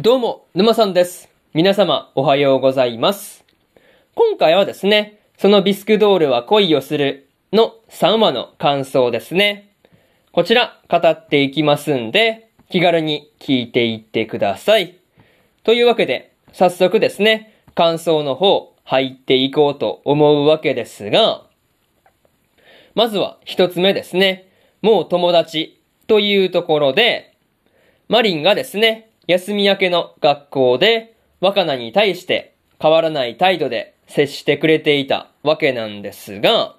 [0.00, 1.28] どうも、沼さんです。
[1.52, 3.44] 皆様、おはようございます。
[4.16, 9.70] 今回はですね、そのビスクドールは恋をするの3話の感想ですね。
[10.32, 14.96] こちら、語っていきますんで、気軽に聞いていってください。
[15.62, 21.46] というわけで、早速ですね、感想の方、入っていこうと思うわけですが、
[22.96, 24.48] まずは一つ目ですね、
[24.82, 27.36] もう友達というところで、
[28.08, 36.76] マリンがですね、休み明けの学校で若菜に対して変わらない態度で接してくれていたわけなんですが、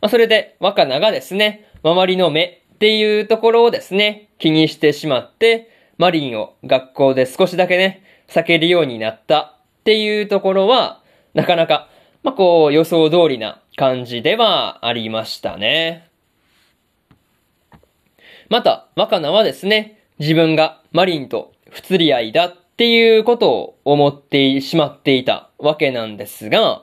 [0.00, 11.02] まあ、それで若菜がですね、周りの目っていうところをですね、気にしてしまって、マリンを学校で少しだけね、避けるようになったっていうところは、
[11.34, 11.88] なかなか、
[12.22, 16.08] まあ、こう予想通りな感じではありましたね。
[18.48, 26.82] また、若菜はですね、自分がマリンと不釣り合いだっていうことを思ってしまっていたわけなんですが、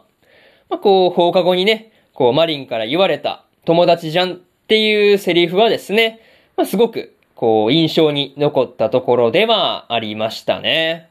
[0.70, 4.36] まあ、こう、放課後にね、こう、マリンから言われた友達じゃんっ
[4.68, 6.20] ていうセリフはですね、
[6.58, 11.09] まあ、すごく、こう、印象に残ったところではありましたね。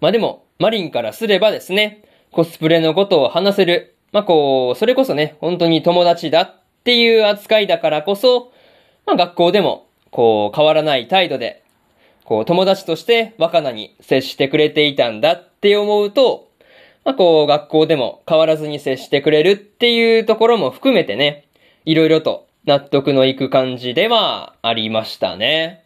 [0.00, 6.54] まあ、でも、マリンからすればですね、コスプレのことを話せる、まあ、こう、それこそね、本当に友達だっ
[6.84, 8.52] ていう扱いだからこそ、
[9.06, 11.62] まあ、学校でも、こう、変わらない態度で、
[12.24, 16.48] こう、友達として若菜に接してくれていたんだって思うと、
[17.04, 21.46] まあ、こう、学校でも変わらずに接してくれるっていうところも含めてね、
[21.84, 25.84] いろいろと納得のいく感じではありましたね。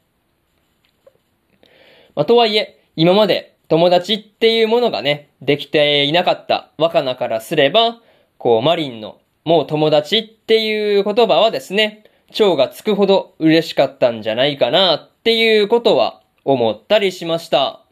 [2.14, 8.00] まあ、とはいえ、今まで友達っていうものがね、できていなかった若菜からすれば、
[8.36, 17.84] こう、マリンのもう友達っていう言葉はですね、蝶がつくほど嬉しかったんじゃないかなっていうことは思ったりしました。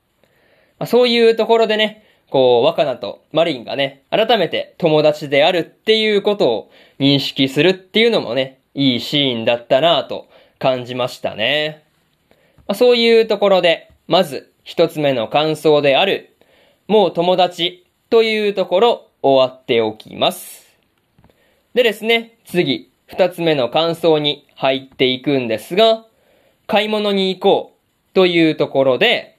[0.78, 10.28] まあ、そういうところでね、こう、若菜とマリンがね、改めて友達であるっていうことを認識するっていうのもね、いいシーンだったなぁと
[10.59, 11.84] 感じましたね。
[12.66, 16.37] まあ、そういうところで、まず一つ目の感想である、
[16.87, 20.76] もう友達というところ終わっておきます。
[21.75, 26.06] でですね、次、二つ目の感想に入っていくんですが、
[26.69, 29.37] 買い物に行こうというところで、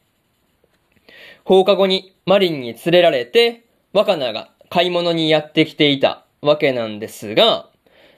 [1.46, 7.70] 放課後にマリンに連れられて、若菜が買い物にやってきていたわけなんですが、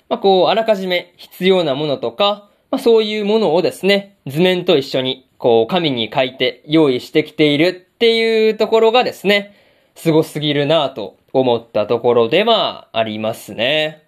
[0.10, 9.56] まあ、こう、あらかじめ必要なものとか、まあ、そういうものをですね、図面と一緒に、こう、紙に書いて用意してきているっていうところがですね、
[9.94, 14.03] 凄すぎるなぁと思ったところではありますね。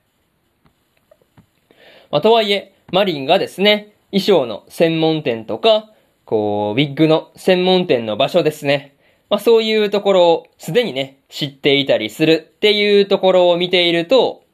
[2.16, 5.92] まあ、とはいえ、マリンがですね、衣装の専門店とか、
[6.24, 8.96] こう、ウィッグの専門店の場所ですね。
[9.30, 14.46] まあ、そういうところをすでにね、知っていたりするっていうところを見ていると、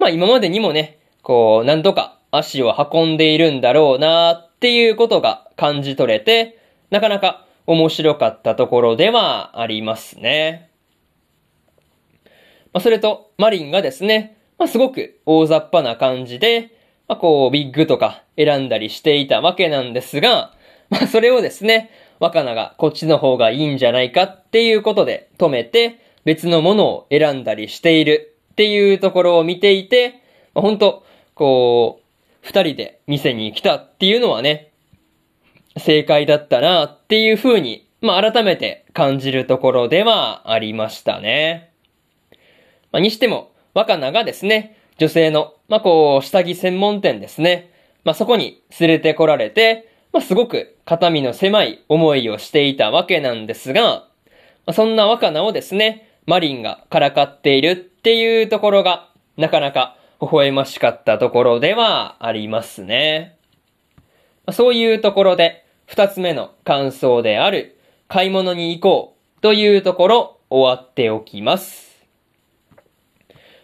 [0.00, 6.58] まあ今までにもね、こう、何度か足を運んでいるんだろうなっていうことが感じ取れて、
[6.90, 10.72] なかなか面白かったところではありますね。
[12.72, 16.76] まあそれと、マリンがですね、まあすごく大雑把な感じで、
[17.08, 20.52] まあこう、ビッグとか選んだりしていたわけなんですが、
[20.90, 30.20] まあそれをですね、若菜がこっちの方がいいんじゃないかっていうことで止めて、別のものを選んだりしているっていうところを見ていて、
[30.54, 31.04] まあ、本当
[31.34, 32.04] こう、
[32.42, 34.70] 二人で店に来たっていうのはね、
[35.76, 41.72] 正解だったなっていう風に、まあ改めて感じるところではありましたね。
[42.90, 47.72] まあ、にしても、若菜がですね、女性の、まあこう、下着専門店ですね。
[48.04, 54.08] まあそこに連れてこられて、まあすごく肩身の狭い思いをしていたわけなんですが、
[54.68, 63.38] まあ、そんな若菜をですね、マリンがからかっているっていうところが、なかなか微笑ましかったところではありますね。
[64.44, 67.78] まあ、そういうところで、二つ目の感想である、
[68.08, 71.96] 買い物に行こうというところ、終わっておきます。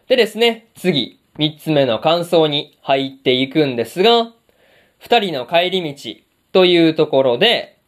[0.08, 4.32] でですね、次、三つ目の感想に入っていくんですが、
[4.98, 6.14] 二人の帰り道
[6.52, 7.78] というところで、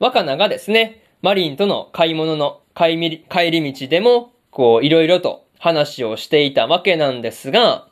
[0.00, 7.86] 若菜がですね、マリンとの買い物の帰り道でも、こう、いろいろと話をしていたわけなんですが、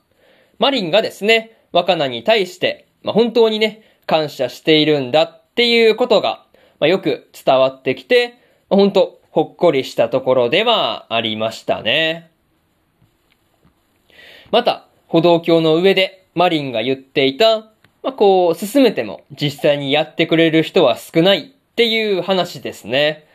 [0.59, 6.45] マリンがですね、若菜に対して、まあ、本当にね、感謝しているんだっていうことが、
[6.81, 12.31] まあ、よく伝わってきて、まあ、本当ほっこりしたところではありましたね。
[14.51, 17.61] また、歩道橋の上でマリンが言っていた、
[18.03, 23.27] まあ、こう、進めても実際にやってくれる人は少ないっていう話ですね。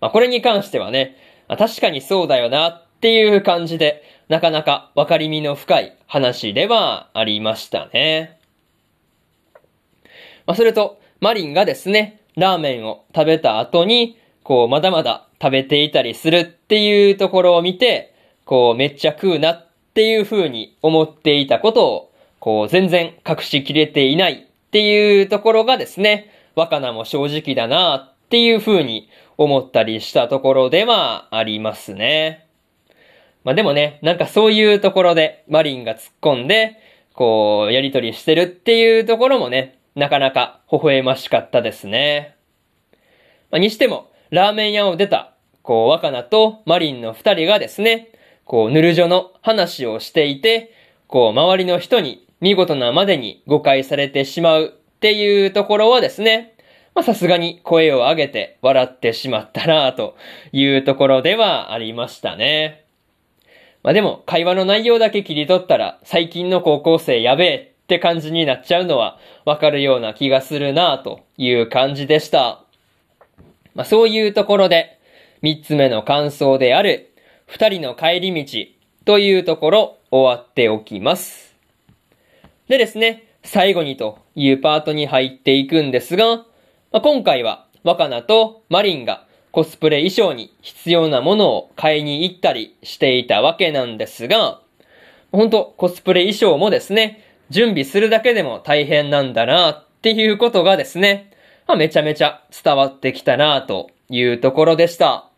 [0.00, 1.16] まあ、これに関してはね、
[1.48, 8.38] まあ確かにそうだよなっていう感じで、なかなか分かりみの深い話ではありましたね。
[10.46, 19.69] まあ、それと、マリンがですね、ラーメンを食べた後に、こう、まだまだ食べていたりするっていうところを見て、こう、めっちゃ食うなっ
[20.00, 32.46] っていう風に思っていたことを、こう、全然隠しきれていないっていうところがですね、若菜も正直だなっていう風に思ったりしたところではありますね。
[33.44, 36.78] まあでもね、なんかそういうところでマリンが突っ込んで、
[37.12, 42.36] こう、やりとりしてるっていうところもね、なかなか微笑ましかったですね。
[43.50, 48.08] まあ、にしても、ラーメン屋を出た、こう、若菜とマリンの二人がですね、
[48.50, 50.74] こう、ヌルジョの話をしていて、
[51.06, 56.56] こう、周りの人に見事なまでに誤解されてしまうっていうところはですね、
[56.92, 60.16] まあさすがに声を上げて笑ってしまったなと
[60.50, 62.84] いうところではありましたね。
[63.84, 72.64] まあでも会話の内容だけ切り取ったら最近の高校生やべえって感じになっちゃうのはわかるような気がするなという感じでした。
[73.76, 74.98] まあそういうところで
[75.40, 77.09] 三つ目の感想である
[77.50, 78.58] 二人の帰り道
[79.04, 81.56] というところ終わっておきます。
[82.68, 86.44] でですね、最後にというパートに入っていくんですが、ま
[86.92, 94.60] あ、今回は若菜とマリンがコスプレ衣装に必要なものを買いに行ったりしていたわけなんですが、
[95.32, 101.32] 本当コスプレ衣装もですね、準備するだけでも大変なんだなっていうことがですね、
[101.66, 105.29] まあ、めちゃめちゃ伝わってきたなというところでした。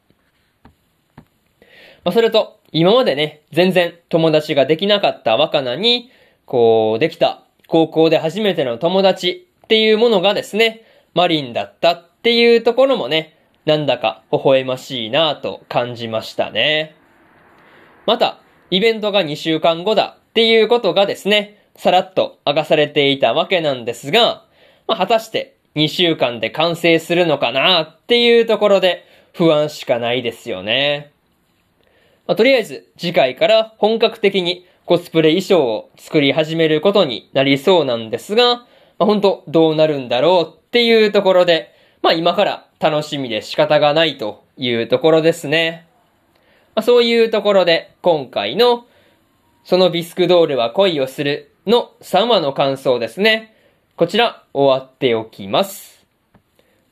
[2.04, 6.10] まあ、それと、今までね、全然友達ができなかった若菜に、
[6.46, 10.82] こう、できた高校で初めての友達っていうものがですね、
[11.14, 16.96] マリンだったっていうところもね、なんだか微笑ましいなぁと感じましたね。
[18.06, 18.40] また、
[18.70, 24.44] イベントが2週間後だっていうことがですね、さらっと明かされていたわけなんですが、
[24.86, 31.12] まあ、果たして2週間で完成するのかなっていうところで不安しかないですよね。
[32.26, 38.66] まあ、とりあえず次回から本格的にコスプレ衣装を作り始めることになりそうなんですが、ま
[39.00, 45.86] あ、本当どうなるんだろうっていうところで、まあ今から楽しみで仕方がないというところですね。
[46.74, 48.86] まあ、そういうところで今回の
[49.64, 53.54] そのビスクドールは恋をするの3話の感想ですね。
[53.96, 56.04] こちら終わっておきます。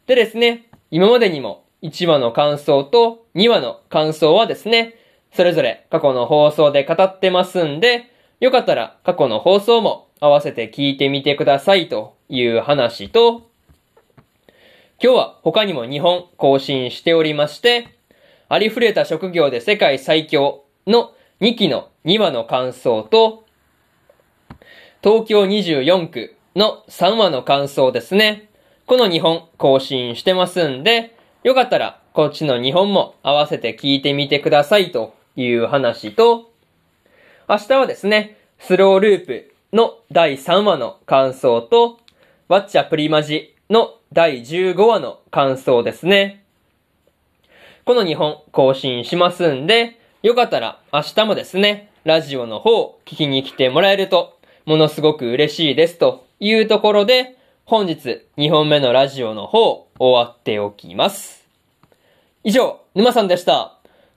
[0.06, 4.94] でですね、今までにも1話の感想と2話の感想はですね、
[5.32, 8.10] それぞれ過去の放送で語ってますんで、
[8.40, 13.48] よかったら過去の放送も合わせて聞いてみてくださいという話と、
[15.02, 17.88] 今日は他にも2本更新しておりまして、
[18.48, 23.44] ありふれた職業で世界最強の2期の2話の感想と、
[25.02, 28.50] 東京24区の3話の感想ですね。
[28.86, 36.50] この2本更新してますんで、よかったらこっちの2本も合わせて聞いてみてくださいという話と、
[37.48, 41.98] 明日はですね、スローループの第3話の感想と、
[42.48, 46.44] ワッチャプリマジの第15話の感想ですね。
[47.84, 61.46] この2本更新しますんで、よかったら明日もですね、ラジオの方聞きに来てもらえると、ものすごく嬉しいですというところで、本日2本目のラジオの方終わっておきます。
[62.42, 63.79] 以上、沼さんでした。